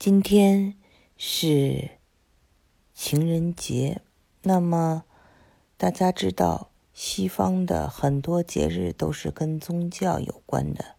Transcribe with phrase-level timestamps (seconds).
[0.00, 0.76] 今天
[1.18, 1.90] 是
[2.94, 4.00] 情人节，
[4.40, 5.04] 那么
[5.76, 10.96] 大家知道，西方的很多节日都是跟宗教有关的。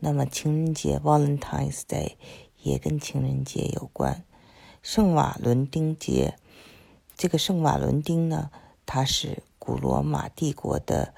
[0.00, 2.16] 那么情人节 （Valentine's Day）
[2.60, 4.22] 也跟情人节有关。
[4.82, 6.36] 圣瓦伦丁节，
[7.16, 8.50] 这个圣瓦伦丁呢，
[8.84, 11.14] 他是古罗马帝国的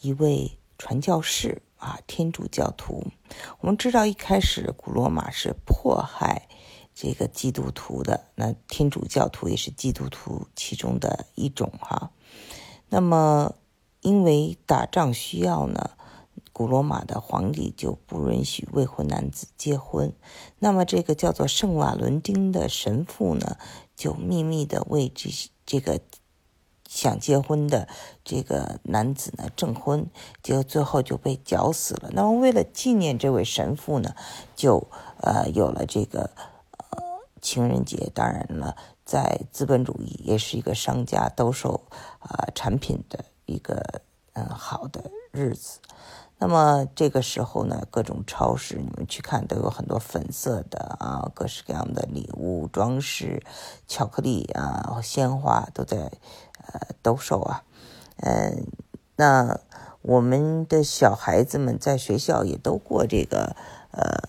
[0.00, 1.60] 一位传教士。
[1.86, 3.06] 啊，天主教徒，
[3.60, 6.48] 我们知道一开始古罗马是迫害
[6.92, 12.10] 这个基督徒的，那天主教徒也是基督徒其中的一种哈。
[12.88, 13.54] 那么
[14.00, 15.90] 因为打仗需要呢，
[16.52, 20.12] 古罗马的皇帝就不允许未婚男子结婚。
[20.58, 23.58] 那么这个叫做圣瓦伦丁的神父呢，
[23.94, 25.30] 就秘密的为这
[25.64, 26.00] 这个。
[26.96, 27.86] 想结婚的
[28.24, 30.08] 这个男子呢，证婚，
[30.42, 32.08] 结果最后就被绞死了。
[32.12, 34.14] 那么为了纪念这位神父呢，
[34.56, 34.88] 就
[35.20, 36.30] 呃有了这个
[36.78, 36.98] 呃
[37.42, 38.10] 情人节。
[38.14, 41.82] 当然了，在资本主义也是一个商家兜售
[42.18, 44.00] 啊产品的一个
[44.32, 45.80] 嗯好的日子。
[46.38, 53.42] 那么这个时候呢，各种超市你们去看都有很多粉色的啊，各式各样的礼物装饰、
[53.88, 56.12] 巧克力啊、鲜花都在
[56.72, 57.64] 呃兜售啊。
[58.16, 58.66] 嗯，
[59.16, 59.60] 那
[60.02, 63.56] 我们的小孩子们在学校也都过这个
[63.90, 64.28] 呃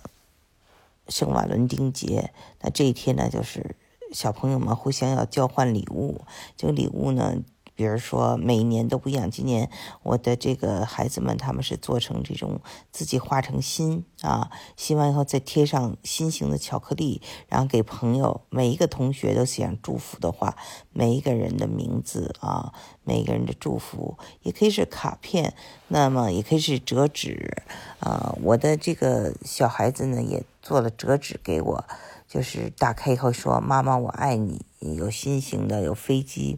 [1.08, 2.34] 圣瓦伦丁节。
[2.62, 3.76] 那这一天呢，就是
[4.12, 6.22] 小朋友们互相要交换礼物，
[6.56, 7.38] 这个礼物呢。
[7.78, 9.70] 比如说每年都不一样，今年
[10.02, 12.60] 我的这个孩子们他们是做成这种
[12.92, 20.58] 自己画成心啊，心完以后再贴上心形的巧克力，然后给朋友每一个同学都写上祝福的话，
[20.92, 25.54] 每一个人的名字啊，每一个人的祝福，也可以是卡片，
[25.90, 27.62] 那么也可以是折纸
[28.00, 28.36] 啊。
[28.42, 31.86] 我的这个小孩子呢也做了折纸给我，
[32.28, 36.58] 就是打开以后说妈妈我爱你，有心形的，有飞机。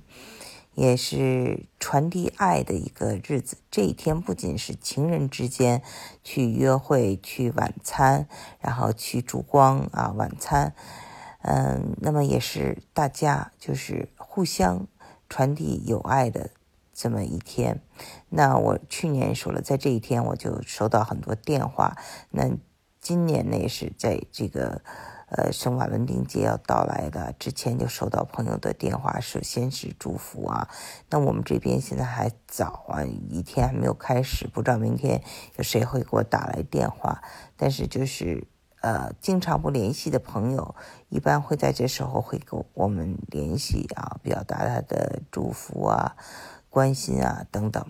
[0.80, 3.58] 也是传递爱的一个日子。
[3.70, 5.84] 这一天不仅是情人之间
[6.24, 8.30] 去约会、去晚餐，
[8.62, 10.74] 然后去烛光啊晚餐，
[11.42, 14.88] 嗯，那么也是大家就是互相
[15.28, 16.52] 传递友爱的
[16.94, 17.82] 这么一天。
[18.30, 21.98] 那我去年说了，在这一天我就收到很多电话。
[22.30, 22.50] 那
[23.02, 24.82] 今年呢，也是在这个。
[25.32, 30.68] 呃，圣瓦伦丁节要到来的之前就收到朋友的电话，首先是祝福啊。
[31.10, 35.22] 那我们这边现在还早啊，一天还没有开始，不知道明天
[35.58, 37.22] 有谁会给我打来电话。
[37.56, 38.48] 但是就是
[38.82, 40.74] 呃，经常不联系的朋友，
[41.10, 46.16] 一般会在这时候会跟我们联系啊，表达他的祝福啊、
[46.72, 47.86] 关心啊等等。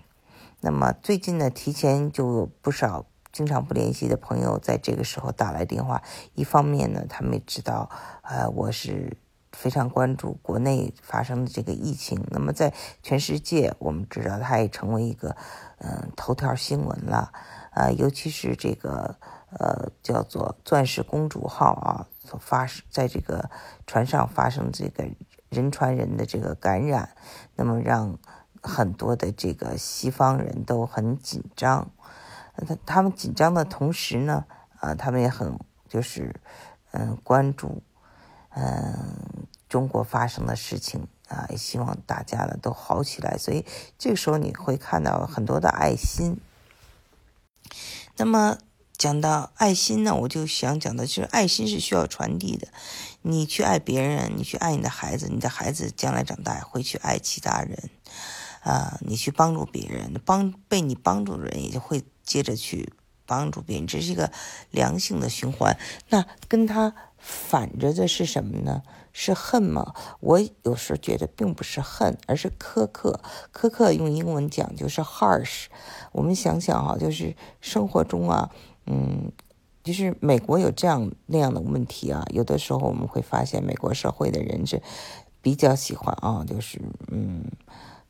[0.60, 3.06] 那么最近呢，提前就有不少。
[3.32, 6.02] 经常不联系的朋友，在这个时候打来电话，
[6.34, 7.88] 一方面呢，他们也知道，
[8.22, 9.16] 呃，我是
[9.52, 12.24] 非常关注国内发生的这个疫情。
[12.30, 15.36] 那么，在全世界，我们知道它也成为一个，
[15.78, 17.32] 嗯，头条新闻了，
[17.72, 19.16] 呃，尤其是这个，
[19.58, 23.48] 呃，叫做“钻石公主号”啊，所发生在这个
[23.86, 25.04] 船上发生这个
[25.48, 27.10] 人传人的这个感染，
[27.54, 28.18] 那么让
[28.62, 31.90] 很多的这个西方人都很紧张。
[32.66, 34.44] 他他们紧张的同时呢，
[34.78, 36.40] 啊，他们也很就是，
[36.92, 37.82] 嗯，关注，
[38.50, 43.36] 嗯，中国发生的事情啊，也希望大家呢都好起来。
[43.38, 43.64] 所以
[43.98, 46.38] 这个时候你会看到很多的爱心。
[48.16, 48.58] 那么
[48.98, 52.68] 讲到爱心呢，我就想讲的就是爱心是需要传递的。
[53.22, 57.90] 你去爱别人，你去爱你的孩子，你的孩子将来长大会去爱其他人。
[58.62, 62.92] 啊，你去帮助别人，帮被你帮助的人也就会接着去
[63.26, 64.30] 帮助别人，这是一个
[64.70, 65.76] 良性的循环。
[66.10, 68.84] 那跟他反着的是什么呢？
[69.12, 69.92] 是恨吗？
[70.20, 73.20] 我有时候觉得并不是恨，而是苛刻。
[73.52, 75.64] 苛刻用英文讲就是 harsh。
[76.12, 78.48] 我们想想哈，就是生活中啊，
[78.86, 79.32] 嗯，
[79.82, 84.80] 就是美国有这样那样的问题啊，有的时候我们会发现美国社会的人是
[85.42, 87.44] 比较喜欢啊，就是嗯。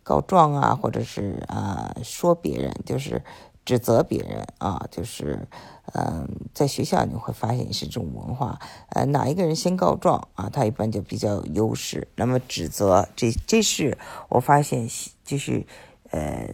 [0.03, 3.23] 告状啊，或者是啊说别人，就是
[3.65, 5.47] 指责别人啊，就是
[5.93, 8.59] 嗯，在学校你会发现是这种文化，
[8.89, 12.09] 呃，哪一个人先告状啊，他一般就比较有优势。
[12.17, 13.97] 那么指责，这这是
[14.29, 14.89] 我发现
[15.25, 15.67] 就是
[16.11, 16.53] 呃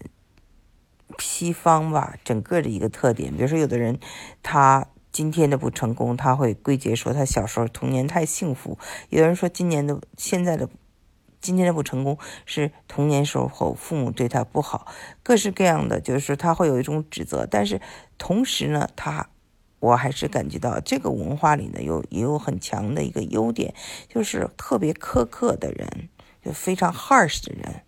[1.18, 3.34] 西方吧，整个的一个特点。
[3.34, 3.98] 比如说，有的人
[4.42, 8.76] 他今天的不成功，他会归结说他小时候童年太幸福；
[9.08, 10.68] 有人说今年的现在的。
[11.46, 17.80] 今天的不成功是童年时候父母对他不好，各式各样的，就是他会有一种指责，但是
[18.18, 19.28] 同时呢，他
[19.78, 23.72] 我还是感觉到这个文化里呢，有也有很强的一个优点，
[24.08, 26.08] 就是特别苛刻的人，
[26.42, 27.82] 就非常 harsh 的人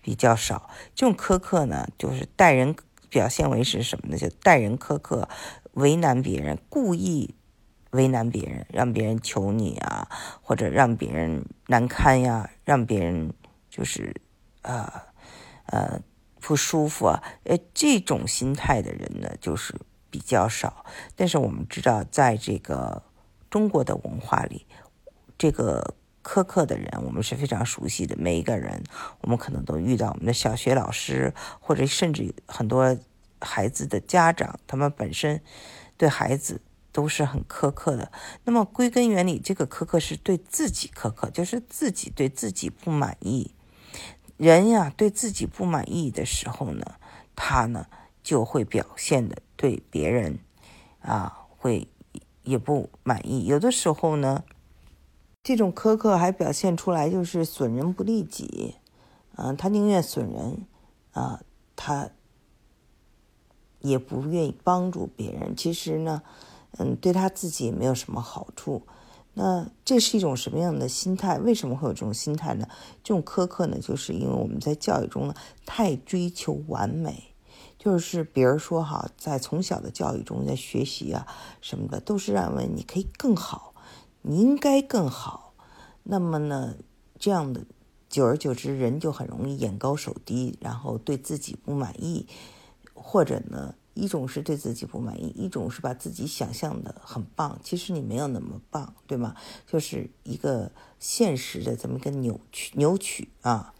[0.00, 0.70] 比较少。
[0.94, 2.76] 这种苛刻呢，就是待人
[3.08, 4.16] 表现为是什么呢？
[4.16, 5.28] 就待人苛刻，
[5.72, 7.34] 为难别人，故意
[7.90, 10.08] 为难别人，让别人求你啊，
[10.42, 13.34] 或者让别人难堪呀，让别人
[13.68, 14.14] 就是
[14.62, 14.88] 呃
[15.66, 16.00] 呃
[16.40, 17.20] 不舒服啊。
[17.42, 19.74] 呃，这种心态的人呢，就是
[20.08, 20.84] 比较少。
[21.16, 23.02] 但是我们知道，在这个
[23.50, 24.66] 中国的文化里，
[25.36, 25.96] 这个。
[26.22, 28.14] 苛刻的人，我们是非常熟悉的。
[28.18, 28.84] 每一个人，
[29.22, 30.10] 我们可能都遇到。
[30.10, 32.94] 我们的小学老师，或者甚至很多
[33.40, 35.40] 孩子的家长，他们本身
[35.96, 36.60] 对孩子
[37.00, 38.12] 都是很苛刻的。
[38.44, 43.54] 那么归根原理，这个苛刻是对自己苛刻，就是自己对自己不满意。
[44.36, 46.96] 人呀，对自己不满意的时候呢，
[47.34, 47.86] 他呢
[48.22, 50.40] 就会表现的对别人
[51.00, 51.88] 啊会
[52.42, 53.46] 也不满意。
[53.46, 54.44] 有的时候呢。
[55.42, 58.76] 这种苛刻还表现出来，就是损人不利己，
[59.36, 60.66] 嗯，他宁愿损人，
[61.12, 61.40] 啊，
[61.74, 62.10] 他
[63.78, 65.56] 也不愿意帮助别人。
[65.56, 66.22] 其实呢，
[66.78, 68.82] 嗯，对他自己也没有什么好处。
[69.34, 71.38] 那这是一种什么样的心态？
[71.38, 72.66] 为什么会有这种心态呢？
[73.02, 75.34] 这种苛刻呢，就是因为我们在教育中呢，
[75.64, 77.32] 太追求完美，
[77.78, 81.26] 就是比如说哈，在从小的教育中，在学习啊
[81.60, 83.72] 什么的，都是认为你可以更好。
[84.22, 85.54] 你应该更好，
[86.02, 86.74] 那么呢，
[87.18, 87.64] 这样的
[88.08, 92.26] 久而久之，人就很容易眼高手低，然后对自己不满意，
[92.92, 99.34] 或者呢，一种是对自己不满意，一种是把自己想象的很棒，其实你没有那么棒，对吗？
[99.66, 103.74] 就是一个现实的这么一个扭曲、扭曲啊，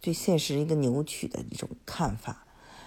[0.00, 2.46] 对现实一个扭曲的一种看法。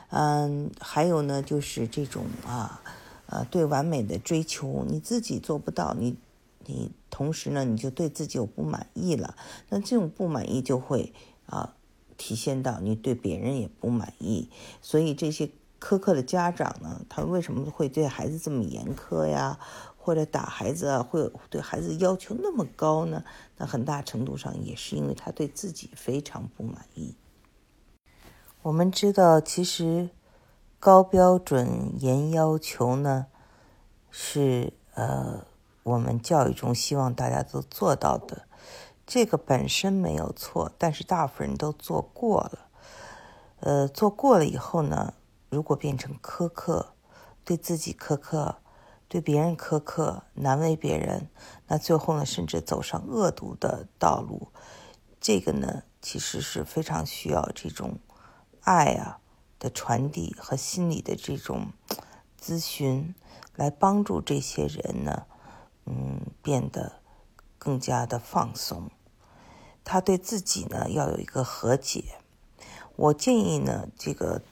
[0.09, 2.81] 嗯，还有呢，就是这种啊，
[3.27, 6.17] 呃，对完美的追求，你自己做不到，你。
[6.65, 9.35] 你同时呢，你就对自己有不满意了，
[9.69, 11.13] 那这种不满意就会
[11.47, 11.73] 啊
[12.15, 14.49] 体现到你对别人也不满意，
[14.79, 19.59] 所以这些苛刻的家长呢，他为什么会对孩子这么严苛呀，
[19.97, 23.23] 或者打孩子啊，会对孩子要求那么高呢？
[23.57, 27.15] 那很大程度上也是因为他对自己非常不满意。
[28.61, 30.09] 我们知道，其实
[30.79, 33.27] 高标准、严要求呢，
[34.09, 35.45] 是呃。
[35.83, 38.43] 我们教育中希望大家都做到的，
[39.07, 42.67] 这个本身没有错，但是大部分人都做过了。
[43.61, 45.15] 呃，做过了以后呢，
[45.49, 46.93] 如果变成苛刻，
[47.43, 48.57] 对自己苛刻，
[49.07, 51.29] 对别人苛刻，难为别人，
[51.67, 54.49] 那最后呢，甚至走上恶毒的道路。
[55.19, 57.97] 这个呢，其实是非常需要这种
[58.61, 59.19] 爱啊
[59.57, 61.73] 的传递和心理的这种
[62.39, 63.13] 咨询，
[63.55, 65.25] 来帮助这些人呢。
[65.91, 67.01] 嗯，变得
[67.57, 68.91] 更加的放松。
[69.83, 72.19] 他对自己呢要有一个和解。
[72.95, 74.43] 我建议呢，这个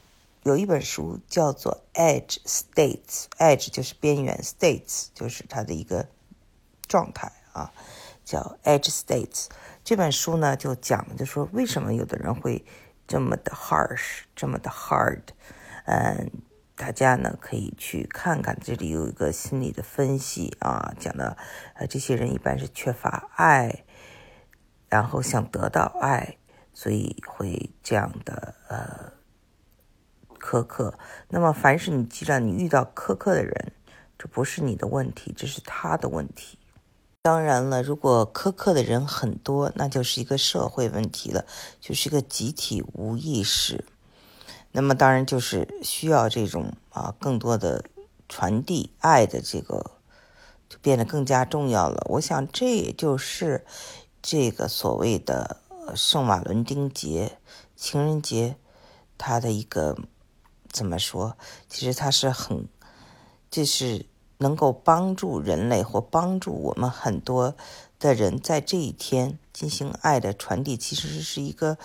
[0.48, 6.08] 有一本书叫做《Edge States》，Edge 就是边缘，States 就是它的一个
[6.88, 7.74] 状态啊，
[8.24, 9.48] 叫《Edge States》。
[9.84, 12.64] 这本书呢就讲，就说为什么有的人会
[13.06, 15.24] 这么的 harsh，这么的 hard，
[15.86, 16.32] 嗯。
[16.78, 21.36] 大家呢可以去看看，这里有一个心理的分析啊，讲的
[21.74, 23.84] 呃，这些人一般是缺乏爱，
[24.88, 26.38] 然后想得到爱，
[26.72, 29.12] 所以会这样的呃
[30.38, 30.94] 苛刻。
[31.29, 33.74] 那么，凡是你既然你遇到苛刻的人，
[34.17, 36.58] 这不是你的问题，这是他的问题。
[37.22, 41.46] 当然了，如果苛刻的人很多，那就是一个社会问题了，
[41.82, 43.84] 就是一个集体无意识。
[44.72, 47.84] 那么当然就是需要这种啊更多的
[48.29, 49.91] 传递爱的这个
[50.70, 52.06] 就变得更加重要了。
[52.12, 53.65] 我想这也就是
[54.22, 55.58] 这个所谓的
[55.96, 57.39] 圣瓦伦丁节
[57.75, 58.56] 情人节，
[59.17, 59.98] 它的一个
[60.77, 61.36] 怎么说？
[61.67, 62.67] 其实它是很，
[63.50, 64.05] 就是
[64.38, 67.55] 能够帮助人类或帮助我们很多
[68.00, 70.77] 的人在这一天进行爱的传递。
[70.77, 71.77] 其实是一个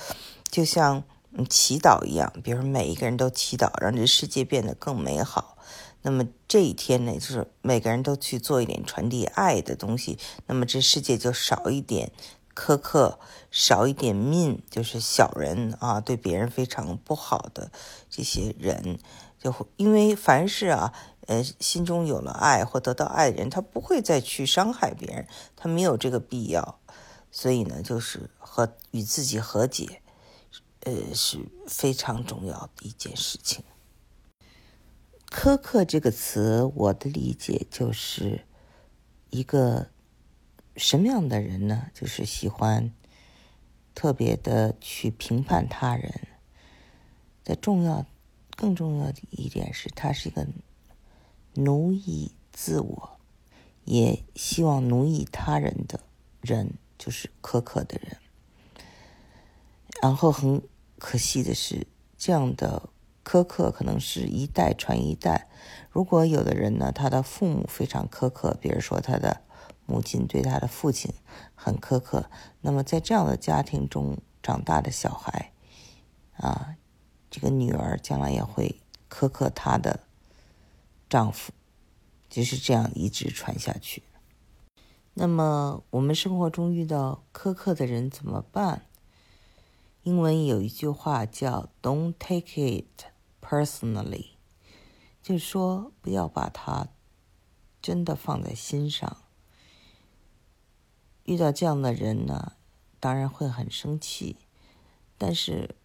[0.50, 1.04] 就像。
[1.49, 5.56] 祈祷一样，比如每一个人都祈祷，让这世界变得更美好。
[6.02, 12.12] 那么这一天呢，就是每个人都去做一点传递爱的东西，那么这世界就少一点
[12.54, 13.18] 苛刻，
[13.50, 17.71] 少一点命就是小人啊，对别人非常不好的
[18.09, 18.99] 这些人，
[19.38, 20.92] 就会因为凡是啊，
[21.26, 26.78] 呃，心中有了爱或得到爱的人，他不会再去伤害别人，他没有这个必要。
[27.30, 30.00] 所以呢，就是和与自己和解。
[30.85, 33.62] 呃，是非常重要的一件事情。
[35.30, 38.44] 苛刻这个词，我的理解就是
[39.30, 39.87] 一个
[40.76, 41.91] 什么样的人呢？
[41.93, 42.93] 就是喜欢
[43.95, 46.29] 特别的去评判他人。
[47.43, 48.07] 在重要、
[48.57, 50.47] 更重要的一点是，他是一个
[51.55, 53.19] 奴役自我，
[53.85, 56.00] 也希望奴役他人的
[56.41, 58.17] 人，就是苛刻的人。
[60.00, 60.62] 然后很
[60.99, 61.87] 可惜的是，
[62.17, 62.88] 这样的。
[63.25, 65.49] 苛刻可能是一代传一代。
[65.91, 69.43] 如果有的人呢，他的父母非常苛刻，比如说他的
[69.86, 71.12] 母亲对他的父亲
[71.54, 75.52] 很苛刻，那么在这样的家庭中长大的小孩，
[76.36, 76.76] 啊，
[77.30, 80.00] 这个女儿将来也会苛刻她的
[81.08, 81.52] 丈夫，
[82.28, 84.02] 就是这样一直传下去。
[85.14, 88.86] 那么我们生活中遇到苛刻的人怎么办？
[90.04, 93.06] 英文有一句话叫 "Don't take it"。
[93.44, 94.28] Personally，
[95.20, 96.88] 就是说不要把它
[97.82, 99.18] 真的放在心上。
[101.25, 102.52] 遇到这样的人呢，
[102.99, 104.37] 当然会很生气，
[105.17, 105.76] 但是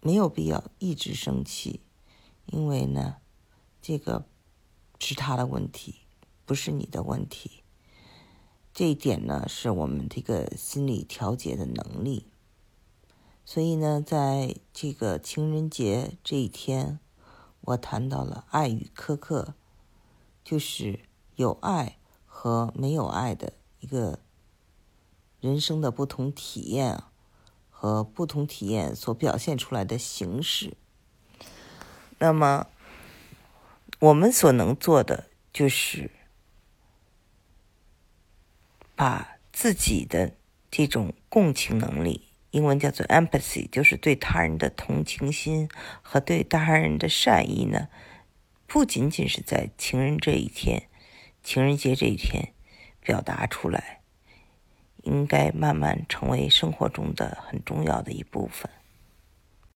[0.00, 1.80] 没有必要一直生气，
[2.46, 3.16] 因为呢，
[3.80, 4.26] 这个
[4.98, 5.96] 是他的问题，
[6.44, 7.62] 不是你的问题。
[8.72, 12.28] 这一点呢，是我们这个心理调节的能力。
[13.44, 17.00] 所以呢，在这个情人节这一天，
[17.60, 19.54] 我谈到了爱与苛刻，
[20.44, 21.00] 就是
[21.34, 24.20] 有爱和没有爱的一个
[25.42, 27.02] 人生的不同体验
[27.68, 30.76] 和不同体验所表现出来的形式。
[32.18, 32.68] 那么，
[33.98, 36.12] 我们所能做的就是
[38.94, 40.36] 把自己的
[40.70, 42.28] 这种共情能力。
[42.52, 45.68] 英文叫做 empathy，就是对他人的同情心
[46.02, 47.88] 和对他人的善意呢，
[48.68, 50.88] 不仅仅是在情人这一天、
[51.42, 52.54] 情人节这一天
[53.00, 54.01] 表达出来，
[55.02, 58.70] 应该慢慢成为生活中的很重要的一部分。